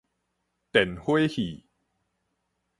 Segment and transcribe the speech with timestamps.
[0.71, 1.63] 電火戲